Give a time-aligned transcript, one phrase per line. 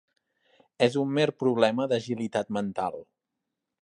[0.85, 2.99] És un mer problema d'agilitat mental.